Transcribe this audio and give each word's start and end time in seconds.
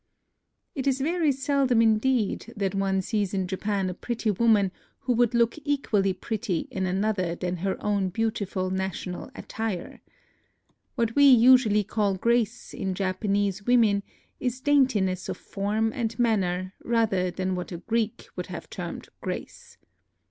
It 0.73 0.87
is 0.87 0.99
very 0.99 1.31
seldom 1.31 1.79
in 1.79 1.99
deed 1.99 2.55
that 2.57 2.73
one 2.73 3.03
sees 3.03 3.35
in 3.35 3.45
Japan 3.47 3.87
a 3.87 3.93
pretty 3.93 4.31
woman 4.31 4.71
who 5.01 5.13
would 5.13 5.35
look 5.35 5.57
equally 5.63 6.11
pretty 6.11 6.67
in 6.71 6.87
another 6.87 7.35
than 7.35 7.57
her 7.57 7.77
own 7.85 8.09
beautiful 8.09 8.71
national 8.71 9.29
attire. 9.35 10.01
What 10.95 11.13
we 11.15 11.25
usually 11.25 11.83
call 11.83 12.15
grace 12.15 12.73
in 12.73 12.95
Japanese 12.95 13.67
women 13.67 14.01
is 14.39 14.59
dainti 14.59 15.03
ness 15.03 15.29
of 15.29 15.37
form 15.37 15.93
and 15.93 16.17
manner 16.17 16.73
rather 16.83 17.29
than 17.29 17.53
what 17.53 17.71
a 17.71 17.77
Greek 17.77 18.25
would 18.35 18.47
have 18.47 18.71
termed 18.71 19.07
grace. 19.21 19.77